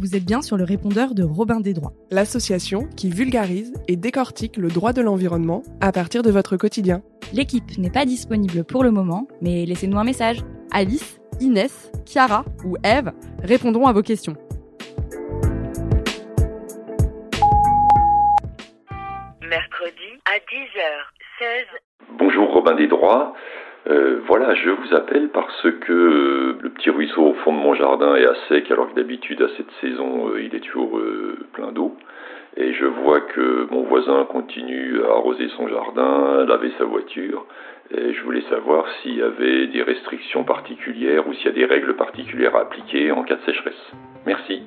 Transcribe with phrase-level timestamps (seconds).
[0.00, 4.56] Vous êtes bien sur le répondeur de Robin des Droits, l'association qui vulgarise et décortique
[4.56, 7.02] le droit de l'environnement à partir de votre quotidien.
[7.32, 10.38] L'équipe n'est pas disponible pour le moment, mais laissez-nous un message.
[10.70, 13.10] Alice, Inès, Chiara ou Eve
[13.42, 14.36] répondront à vos questions.
[19.42, 21.64] Mercredi à 10h16.
[22.20, 23.34] Bonjour Robin des Droits.
[23.88, 27.74] Euh, voilà, je vous appelle parce que euh, le petit ruisseau au fond de mon
[27.74, 31.00] jardin est à sec alors que d'habitude à cette saison euh, il est toujours
[31.52, 31.96] plein d'eau.
[32.56, 37.46] Et je vois que mon voisin continue à arroser son jardin, à laver sa voiture.
[37.94, 41.64] Et je voulais savoir s'il y avait des restrictions particulières ou s'il y a des
[41.64, 43.92] règles particulières à appliquer en cas de sécheresse.
[44.26, 44.62] Merci.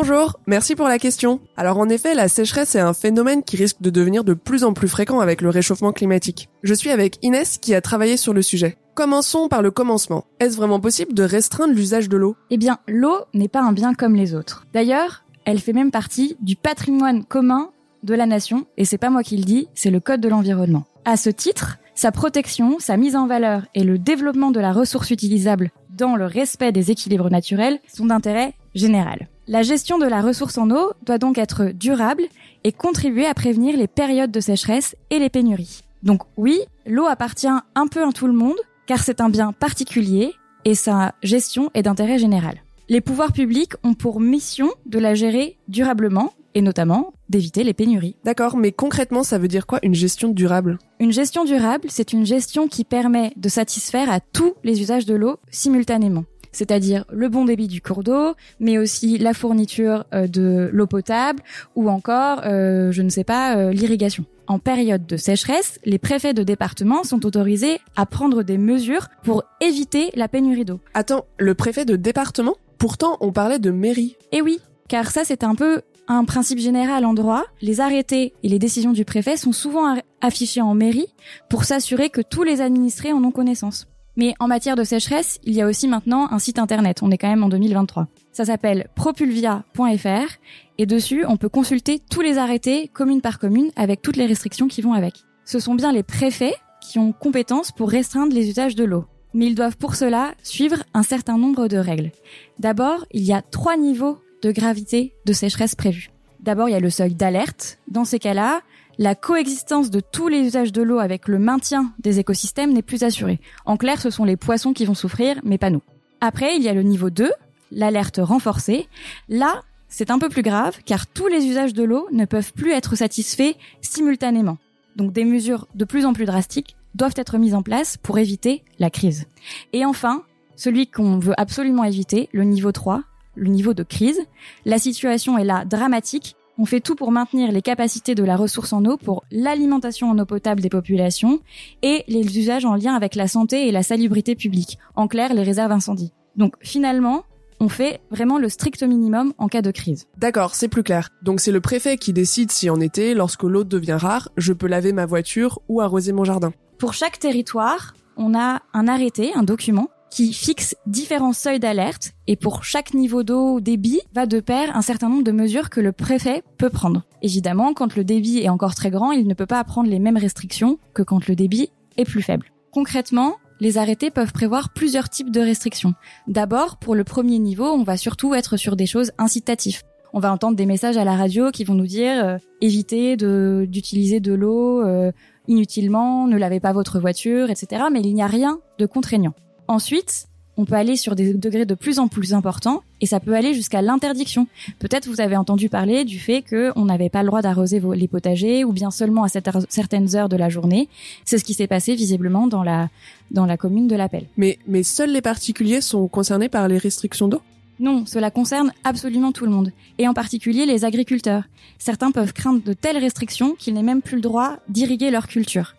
[0.00, 1.40] Bonjour, merci pour la question.
[1.56, 4.72] Alors en effet, la sécheresse est un phénomène qui risque de devenir de plus en
[4.72, 6.48] plus fréquent avec le réchauffement climatique.
[6.62, 8.76] Je suis avec Inès qui a travaillé sur le sujet.
[8.94, 10.24] Commençons par le commencement.
[10.38, 12.36] Est-ce vraiment possible de restreindre l'usage de l'eau?
[12.50, 14.66] Eh bien, l'eau n'est pas un bien comme les autres.
[14.72, 17.72] D'ailleurs, elle fait même partie du patrimoine commun
[18.04, 20.84] de la nation, et c'est pas moi qui le dis, c'est le Code de l'environnement.
[21.06, 25.10] À ce titre, sa protection, sa mise en valeur et le développement de la ressource
[25.10, 29.28] utilisable dans le respect des équilibres naturels sont d'intérêt général.
[29.48, 32.22] La gestion de la ressource en eau doit donc être durable
[32.64, 35.82] et contribuer à prévenir les périodes de sécheresse et les pénuries.
[36.02, 40.32] Donc oui, l'eau appartient un peu à tout le monde, car c'est un bien particulier
[40.64, 42.62] et sa gestion est d'intérêt général.
[42.88, 48.16] Les pouvoirs publics ont pour mission de la gérer durablement et notamment d'éviter les pénuries.
[48.24, 50.78] D'accord, mais concrètement, ça veut dire quoi une gestion durable?
[50.98, 55.14] Une gestion durable, c'est une gestion qui permet de satisfaire à tous les usages de
[55.14, 60.70] l'eau simultanément c'est-à-dire le bon débit du cours d'eau, mais aussi la fourniture euh, de
[60.72, 61.42] l'eau potable
[61.76, 64.24] ou encore, euh, je ne sais pas, euh, l'irrigation.
[64.48, 69.44] En période de sécheresse, les préfets de département sont autorisés à prendre des mesures pour
[69.60, 70.80] éviter la pénurie d'eau.
[70.94, 72.56] Attends, le préfet de département?
[72.78, 74.16] Pourtant, on parlait de mairie.
[74.32, 74.58] Eh oui,
[74.88, 77.44] car ça c'est un peu un principe général en droit.
[77.60, 81.06] Les arrêtés et les décisions du préfet sont souvent affichés en mairie
[81.48, 83.86] pour s'assurer que tous les administrés en ont connaissance.
[84.16, 87.02] Mais en matière de sécheresse, il y a aussi maintenant un site internet.
[87.02, 88.08] On est quand même en 2023.
[88.32, 90.32] Ça s'appelle propulvia.fr
[90.78, 94.66] et dessus, on peut consulter tous les arrêtés commune par commune avec toutes les restrictions
[94.66, 95.14] qui vont avec.
[95.44, 99.04] Ce sont bien les préfets qui ont compétence pour restreindre les usages de l'eau.
[99.34, 102.10] Mais ils doivent pour cela suivre un certain nombre de règles.
[102.58, 106.10] D'abord, il y a trois niveaux de gravité de sécheresse prévus.
[106.40, 107.78] D'abord, il y a le seuil d'alerte.
[107.88, 108.60] Dans ces cas-là,
[108.98, 113.02] la coexistence de tous les usages de l'eau avec le maintien des écosystèmes n'est plus
[113.02, 113.40] assurée.
[113.64, 115.82] En clair, ce sont les poissons qui vont souffrir, mais pas nous.
[116.20, 117.30] Après, il y a le niveau 2,
[117.70, 118.88] l'alerte renforcée.
[119.28, 122.72] Là, c'est un peu plus grave, car tous les usages de l'eau ne peuvent plus
[122.72, 124.58] être satisfaits simultanément.
[124.96, 128.64] Donc des mesures de plus en plus drastiques doivent être mises en place pour éviter
[128.78, 129.26] la crise.
[129.72, 130.24] Et enfin,
[130.56, 133.04] celui qu'on veut absolument éviter, le niveau 3,
[133.38, 134.20] le niveau de crise.
[134.64, 138.72] La situation est là dramatique on fait tout pour maintenir les capacités de la ressource
[138.72, 141.38] en eau pour l'alimentation en eau potable des populations
[141.82, 144.76] et les usages en lien avec la santé et la salubrité publique.
[144.96, 146.12] En clair, les réserves incendies.
[146.34, 147.22] Donc finalement,
[147.60, 150.06] on fait vraiment le strict minimum en cas de crise.
[150.16, 151.10] D'accord, c'est plus clair.
[151.22, 154.66] Donc c'est le préfet qui décide si en été, lorsque l'eau devient rare, je peux
[154.66, 156.52] laver ma voiture ou arroser mon jardin.
[156.78, 162.36] Pour chaque territoire, on a un arrêté, un document qui fixe différents seuils d'alerte et
[162.36, 165.80] pour chaque niveau d'eau ou débit va de pair un certain nombre de mesures que
[165.80, 167.02] le préfet peut prendre.
[167.22, 170.16] Évidemment, quand le débit est encore très grand, il ne peut pas prendre les mêmes
[170.16, 172.46] restrictions que quand le débit est plus faible.
[172.70, 175.94] Concrètement, les arrêtés peuvent prévoir plusieurs types de restrictions.
[176.26, 179.82] D'abord, pour le premier niveau, on va surtout être sur des choses incitatives.
[180.12, 184.20] On va entendre des messages à la radio qui vont nous dire euh, évitez d'utiliser
[184.20, 185.12] de, l'eau euh,
[185.48, 187.84] inutilement, ne lavez pas votre voiture, etc.
[187.92, 189.34] Mais il n'y a rien de contraignant.
[189.68, 193.34] Ensuite, on peut aller sur des degrés de plus en plus importants et ça peut
[193.34, 194.48] aller jusqu'à l'interdiction.
[194.80, 198.64] Peut-être vous avez entendu parler du fait qu'on n'avait pas le droit d'arroser les potagers
[198.64, 200.88] ou bien seulement à certaines heures de la journée.
[201.24, 202.88] C'est ce qui s'est passé visiblement dans la
[203.30, 204.24] dans la commune de l'Appel.
[204.36, 207.42] Mais mais seuls les particuliers sont concernés par les restrictions d'eau?
[207.80, 211.44] Non, cela concerne absolument tout le monde, et en particulier les agriculteurs.
[211.78, 215.76] Certains peuvent craindre de telles restrictions qu'ils n'aient même plus le droit d'irriguer leur culture.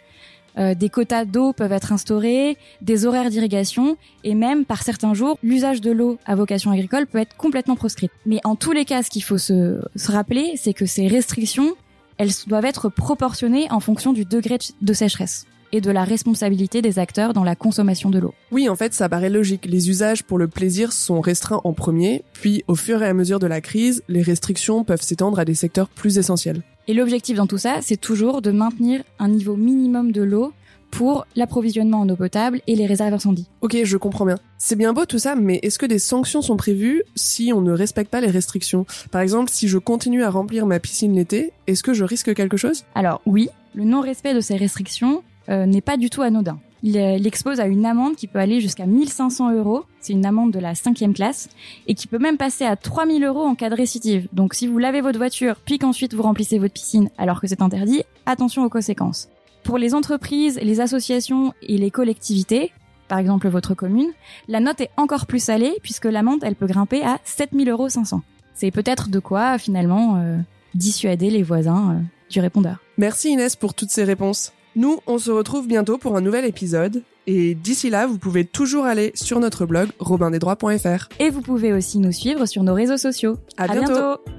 [0.58, 5.38] Euh, des quotas d'eau peuvent être instaurés, des horaires d'irrigation et même par certains jours,
[5.44, 8.10] l'usage de l'eau à vocation agricole peut être complètement proscrit.
[8.26, 11.76] Mais en tous les cas, ce qu'il faut se, se rappeler, c'est que ces restrictions,
[12.18, 17.00] elles doivent être proportionnées en fonction du degré de sécheresse et de la responsabilité des
[17.00, 18.34] acteurs dans la consommation de l'eau.
[18.52, 19.66] Oui, en fait, ça paraît logique.
[19.66, 23.40] Les usages pour le plaisir sont restreints en premier, puis au fur et à mesure
[23.40, 26.62] de la crise, les restrictions peuvent s'étendre à des secteurs plus essentiels.
[26.88, 30.54] Et l'objectif dans tout ça, c'est toujours de maintenir un niveau minimum de l'eau
[30.92, 33.48] pour l'approvisionnement en eau potable et les réserves incendies.
[33.62, 34.40] Ok, je comprends bien.
[34.58, 37.72] C'est bien beau tout ça, mais est-ce que des sanctions sont prévues si on ne
[37.72, 38.86] respecte pas les restrictions?
[39.12, 42.58] Par exemple, si je continue à remplir ma piscine l'été, est-ce que je risque quelque
[42.58, 42.86] chose?
[42.96, 46.60] Alors oui, le non-respect de ces restrictions euh, n'est pas du tout anodin.
[46.84, 50.52] Il euh, l'expose à une amende qui peut aller jusqu'à 1500 euros, c'est une amende
[50.52, 51.50] de la cinquième classe,
[51.88, 54.28] et qui peut même passer à 3000 euros en cas de récidive.
[54.34, 57.62] Donc si vous lavez votre voiture, puis qu'ensuite vous remplissez votre piscine alors que c'est
[57.62, 59.30] interdit, attention aux conséquences.
[59.64, 62.72] Pour les entreprises, les associations et les collectivités,
[63.08, 64.12] par exemple votre commune,
[64.48, 68.24] la note est encore plus salée puisque l'amende elle peut grimper à 7500 euros.
[68.54, 70.38] C'est peut-être de quoi finalement euh,
[70.76, 72.00] dissuader les voisins euh,
[72.30, 72.78] du répondeur.
[72.98, 74.54] Merci Inès pour toutes ces réponses.
[74.80, 77.04] Nous, on se retrouve bientôt pour un nouvel épisode.
[77.28, 81.10] Et d'ici là, vous pouvez toujours aller sur notre blog robindesdroits.fr.
[81.20, 83.36] Et vous pouvez aussi nous suivre sur nos réseaux sociaux.
[83.58, 83.92] À bientôt.
[83.92, 84.39] bientôt